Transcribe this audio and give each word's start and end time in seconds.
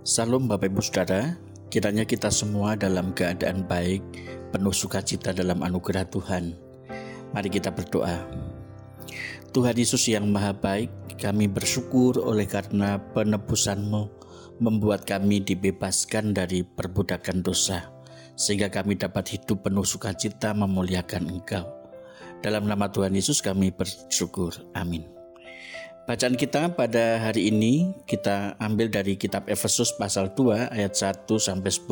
Salam 0.00 0.48
Bapak 0.48 0.72
Ibu 0.72 0.80
Saudara, 0.80 1.36
kiranya 1.68 2.08
kita 2.08 2.32
semua 2.32 2.72
dalam 2.72 3.12
keadaan 3.12 3.68
baik, 3.68 4.00
penuh 4.48 4.72
sukacita 4.72 5.36
dalam 5.36 5.60
anugerah 5.60 6.08
Tuhan. 6.08 6.56
Mari 7.36 7.52
kita 7.52 7.68
berdoa. 7.68 8.24
Tuhan 9.52 9.76
Yesus 9.76 10.08
yang 10.08 10.24
maha 10.32 10.56
baik, 10.56 10.88
kami 11.20 11.52
bersyukur 11.52 12.16
oleh 12.16 12.48
karena 12.48 12.96
penebusan-Mu 13.12 14.08
membuat 14.64 15.04
kami 15.04 15.44
dibebaskan 15.44 16.32
dari 16.32 16.64
perbudakan 16.64 17.44
dosa, 17.44 17.92
sehingga 18.40 18.72
kami 18.72 18.96
dapat 18.96 19.36
hidup 19.36 19.68
penuh 19.68 19.84
sukacita 19.84 20.56
memuliakan 20.56 21.28
Engkau. 21.28 21.68
Dalam 22.40 22.64
nama 22.64 22.88
Tuhan 22.88 23.12
Yesus 23.12 23.44
kami 23.44 23.68
bersyukur. 23.68 24.64
Amin. 24.72 25.19
Bacaan 26.10 26.34
kita 26.34 26.74
pada 26.74 27.22
hari 27.22 27.54
ini 27.54 27.94
kita 28.02 28.58
ambil 28.58 28.90
dari 28.90 29.14
kitab 29.14 29.46
Efesus 29.46 29.94
pasal 29.94 30.34
2 30.34 30.74
ayat 30.74 30.90
1 30.98 31.22
sampai 31.38 31.70
10 31.70 31.86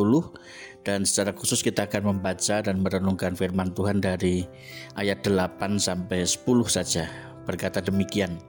dan 0.83 1.06
secara 1.06 1.30
khusus 1.30 1.62
kita 1.62 1.87
akan 1.87 2.11
membaca 2.11 2.59
dan 2.59 2.83
merenungkan 2.83 3.39
firman 3.39 3.70
Tuhan 3.78 4.02
dari 4.02 4.42
ayat 4.98 5.23
8 5.23 5.78
sampai 5.78 6.27
10 6.27 6.34
saja. 6.66 7.06
Berkata 7.47 7.78
demikian. 7.78 8.42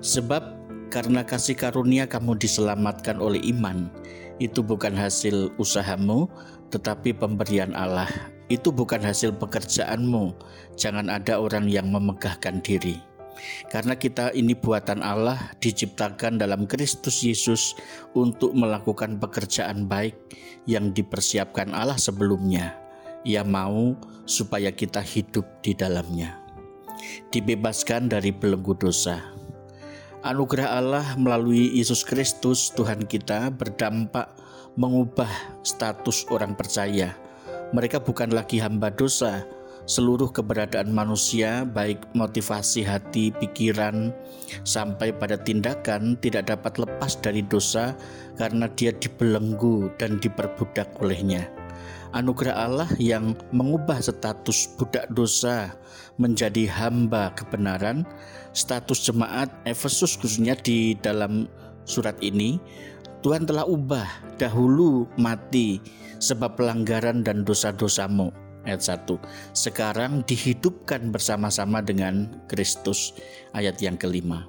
Sebab 0.00 0.56
karena 0.88 1.20
kasih 1.20 1.60
karunia 1.60 2.08
kamu 2.08 2.40
diselamatkan 2.40 3.20
oleh 3.20 3.44
iman, 3.52 3.92
itu 4.40 4.64
bukan 4.64 4.96
hasil 4.96 5.52
usahamu, 5.60 6.32
tetapi 6.72 7.12
pemberian 7.12 7.76
Allah. 7.76 8.08
Itu 8.48 8.72
bukan 8.72 9.04
hasil 9.04 9.36
pekerjaanmu. 9.36 10.32
Jangan 10.80 11.12
ada 11.12 11.36
orang 11.44 11.68
yang 11.68 11.92
memegahkan 11.92 12.64
diri. 12.64 13.07
Karena 13.70 13.94
kita 13.94 14.34
ini 14.34 14.54
buatan 14.56 15.00
Allah 15.00 15.52
diciptakan 15.62 16.40
dalam 16.40 16.64
Kristus 16.66 17.22
Yesus 17.22 17.76
untuk 18.14 18.54
melakukan 18.54 19.18
pekerjaan 19.18 19.86
baik 19.86 20.16
yang 20.68 20.92
dipersiapkan 20.92 21.72
Allah 21.72 21.96
sebelumnya. 21.96 22.76
Ia 23.26 23.42
mau 23.42 23.98
supaya 24.28 24.70
kita 24.70 25.02
hidup 25.02 25.44
di 25.64 25.74
dalamnya. 25.74 26.38
Dibebaskan 27.30 28.10
dari 28.10 28.30
belenggu 28.34 28.74
dosa. 28.78 29.22
Anugerah 30.18 30.82
Allah 30.82 31.06
melalui 31.14 31.70
Yesus 31.78 32.02
Kristus 32.02 32.74
Tuhan 32.74 33.06
kita 33.06 33.54
berdampak 33.54 34.34
mengubah 34.74 35.30
status 35.62 36.26
orang 36.30 36.54
percaya. 36.58 37.14
Mereka 37.70 38.02
bukan 38.02 38.34
lagi 38.34 38.58
hamba 38.58 38.90
dosa, 38.90 39.44
seluruh 39.88 40.28
keberadaan 40.28 40.92
manusia, 40.92 41.64
baik 41.64 42.04
motivasi 42.12 42.84
hati, 42.84 43.32
pikiran, 43.32 44.12
sampai 44.62 45.16
pada 45.16 45.40
tindakan, 45.40 46.14
tidak 46.20 46.52
dapat 46.52 46.76
lepas 46.76 47.16
dari 47.24 47.40
dosa 47.40 47.96
karena 48.36 48.68
dia 48.76 48.92
dibelenggu 48.92 49.88
dan 49.96 50.20
diperbudak 50.20 50.92
olehnya. 51.00 51.48
Anugerah 52.12 52.56
Allah 52.56 52.88
yang 53.00 53.36
mengubah 53.52 54.00
status 54.00 54.76
budak 54.76 55.08
dosa 55.12 55.72
menjadi 56.20 56.68
hamba 56.68 57.32
kebenaran, 57.32 58.04
status 58.52 59.08
jemaat 59.08 59.48
Efesus 59.64 60.20
khususnya 60.20 60.56
di 60.56 60.96
dalam 61.00 61.48
surat 61.88 62.16
ini, 62.20 62.60
Tuhan 63.24 63.48
telah 63.48 63.64
ubah 63.64 64.36
dahulu 64.36 65.08
mati 65.16 65.80
sebab 66.20 66.56
pelanggaran 66.56 67.24
dan 67.24 67.44
dosa-dosamu 67.44 68.47
ayat 68.68 68.84
1. 69.08 69.18
Sekarang 69.56 70.20
dihidupkan 70.28 71.08
bersama-sama 71.08 71.80
dengan 71.80 72.28
Kristus 72.46 73.16
ayat 73.56 73.80
yang 73.80 73.96
kelima. 73.96 74.46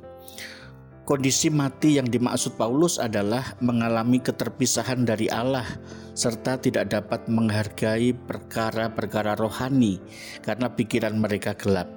Kondisi 1.09 1.49
mati 1.49 1.97
yang 1.97 2.05
dimaksud 2.05 2.53
Paulus 2.53 3.01
adalah 3.01 3.57
mengalami 3.65 4.21
keterpisahan 4.21 5.09
dari 5.09 5.25
Allah 5.25 5.65
serta 6.13 6.61
tidak 6.61 6.93
dapat 6.93 7.25
menghargai 7.25 8.13
perkara-perkara 8.13 9.33
rohani 9.33 9.97
karena 10.45 10.69
pikiran 10.69 11.17
mereka 11.17 11.57
gelap. 11.57 11.89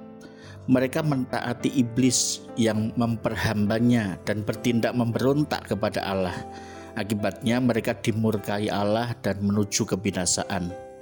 Mereka 0.65 1.05
mentaati 1.05 1.77
iblis 1.77 2.41
yang 2.57 2.89
memperhambanya 2.97 4.17
dan 4.25 4.41
bertindak 4.41 4.97
memberontak 4.97 5.67
kepada 5.69 6.01
Allah. 6.01 6.33
Akibatnya 6.97 7.61
mereka 7.61 7.93
dimurkai 7.93 8.65
Allah 8.71 9.13
dan 9.21 9.45
menuju 9.45 9.93
kebinasaan. 9.93 10.92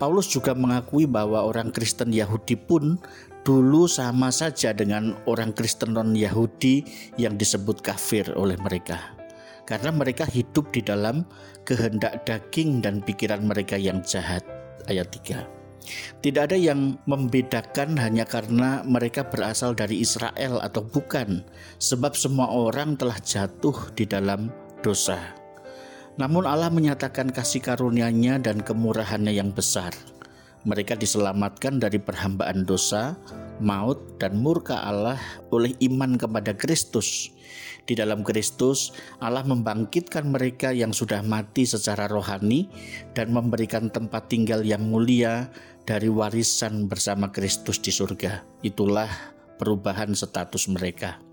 Paulus 0.00 0.32
juga 0.32 0.56
mengakui 0.56 1.04
bahwa 1.04 1.44
orang 1.44 1.68
Kristen 1.76 2.08
Yahudi 2.08 2.56
pun 2.56 2.96
dulu 3.44 3.84
sama 3.84 4.32
saja 4.32 4.72
dengan 4.72 5.12
orang 5.28 5.52
Kristen 5.52 5.92
non-Yahudi 5.92 6.88
yang 7.20 7.36
disebut 7.36 7.84
kafir 7.84 8.24
oleh 8.32 8.56
mereka. 8.64 8.96
Karena 9.68 9.92
mereka 9.92 10.24
hidup 10.24 10.72
di 10.72 10.80
dalam 10.80 11.28
kehendak 11.68 12.24
daging 12.24 12.80
dan 12.80 13.04
pikiran 13.04 13.44
mereka 13.44 13.76
yang 13.76 14.00
jahat. 14.00 14.40
Ayat 14.88 15.12
3. 15.12 15.60
Tidak 16.24 16.42
ada 16.48 16.56
yang 16.56 16.96
membedakan 17.04 18.00
hanya 18.00 18.24
karena 18.24 18.80
mereka 18.88 19.28
berasal 19.28 19.76
dari 19.76 20.00
Israel 20.00 20.64
atau 20.64 20.80
bukan, 20.80 21.44
sebab 21.76 22.16
semua 22.16 22.48
orang 22.48 22.96
telah 22.96 23.20
jatuh 23.20 23.92
di 23.92 24.08
dalam 24.08 24.48
dosa. 24.80 25.39
Namun 26.18 26.48
Allah 26.48 26.72
menyatakan 26.72 27.30
kasih 27.30 27.62
karunia-Nya 27.62 28.42
dan 28.42 28.64
kemurahannya 28.64 29.30
yang 29.30 29.54
besar. 29.54 29.94
Mereka 30.66 31.00
diselamatkan 31.00 31.80
dari 31.80 31.96
perhambaan 31.96 32.68
dosa, 32.68 33.16
maut, 33.64 34.20
dan 34.20 34.36
murka 34.36 34.76
Allah 34.76 35.16
oleh 35.48 35.72
iman 35.80 36.20
kepada 36.20 36.52
Kristus. 36.52 37.32
Di 37.88 37.96
dalam 37.96 38.20
Kristus, 38.20 38.92
Allah 39.24 39.40
membangkitkan 39.40 40.28
mereka 40.28 40.70
yang 40.70 40.92
sudah 40.92 41.24
mati 41.24 41.64
secara 41.64 42.06
rohani 42.06 42.68
dan 43.16 43.32
memberikan 43.32 43.88
tempat 43.88 44.28
tinggal 44.28 44.60
yang 44.60 44.84
mulia 44.84 45.48
dari 45.88 46.12
warisan 46.12 46.86
bersama 46.86 47.32
Kristus 47.32 47.80
di 47.80 47.88
surga. 47.88 48.44
Itulah 48.60 49.08
perubahan 49.56 50.12
status 50.12 50.68
mereka. 50.68 51.29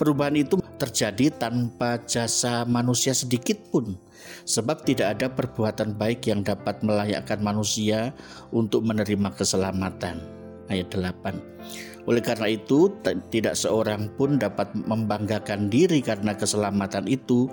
Perubahan 0.00 0.32
itu 0.32 0.56
terjadi 0.80 1.28
tanpa 1.36 2.00
jasa 2.08 2.64
manusia 2.64 3.12
sedikit 3.12 3.60
pun, 3.68 4.00
sebab 4.48 4.80
tidak 4.88 5.20
ada 5.20 5.28
perbuatan 5.28 5.92
baik 5.92 6.24
yang 6.24 6.40
dapat 6.40 6.80
melayakkan 6.80 7.36
manusia 7.44 8.16
untuk 8.48 8.80
menerima 8.80 9.28
keselamatan. 9.36 10.24
Ayat 10.72 10.88
8. 10.96 12.08
Oleh 12.08 12.22
karena 12.24 12.48
itu, 12.48 12.88
tidak 13.28 13.58
seorang 13.60 14.08
pun 14.16 14.40
dapat 14.40 14.72
membanggakan 14.72 15.68
diri 15.68 16.00
karena 16.00 16.32
keselamatan 16.32 17.04
itu 17.04 17.52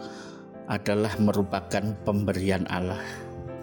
adalah 0.72 1.12
merupakan 1.20 1.84
pemberian 2.08 2.64
Allah. 2.72 3.04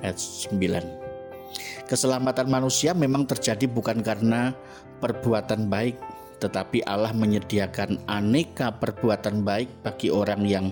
Ayat 0.04 0.20
9. 0.20 1.88
Keselamatan 1.88 2.48
manusia 2.52 2.92
memang 2.92 3.24
terjadi 3.24 3.64
bukan 3.64 4.04
karena 4.04 4.52
perbuatan 5.00 5.68
baik 5.72 5.96
tetapi 6.38 6.82
Allah 6.84 7.12
menyediakan 7.14 8.02
aneka 8.10 8.74
perbuatan 8.76 9.46
baik 9.46 9.70
bagi 9.86 10.08
orang 10.10 10.42
yang 10.44 10.66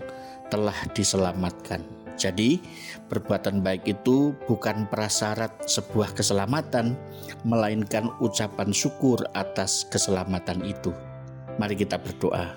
telah 0.53 0.77
diselamatkan. 0.93 1.81
Jadi, 2.21 2.61
perbuatan 3.09 3.65
baik 3.65 3.89
itu 3.89 4.37
bukan 4.45 4.85
prasyarat 4.93 5.65
sebuah 5.65 6.13
keselamatan, 6.13 6.93
melainkan 7.43 8.13
ucapan 8.21 8.69
syukur 8.71 9.25
atas 9.33 9.89
keselamatan 9.89 10.61
itu. 10.61 10.93
Mari 11.57 11.75
kita 11.81 11.97
berdoa. 11.97 12.53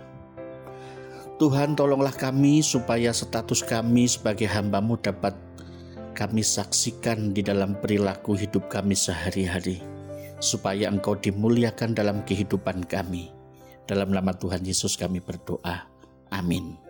Tuhan 1.35 1.75
tolonglah 1.75 2.15
kami 2.15 2.63
supaya 2.63 3.11
status 3.11 3.63
kami 3.63 4.07
sebagai 4.07 4.47
hambamu 4.47 4.95
dapat 4.99 5.35
kami 6.15 6.39
saksikan 6.39 7.35
di 7.35 7.43
dalam 7.43 7.75
perilaku 7.75 8.39
hidup 8.39 8.71
kami 8.71 8.95
sehari-hari 8.95 9.94
supaya 10.39 10.91
Engkau 10.91 11.17
dimuliakan 11.17 11.95
dalam 11.95 12.21
kehidupan 12.23 12.85
kami. 12.85 13.31
Dalam 13.85 14.09
nama 14.13 14.33
Tuhan 14.33 14.65
Yesus 14.65 14.97
kami 14.97 15.21
berdoa. 15.21 15.85
Amin. 16.33 16.84